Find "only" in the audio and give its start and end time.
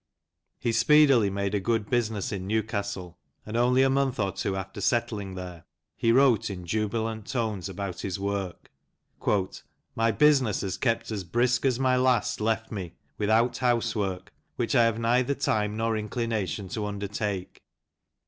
3.55-3.83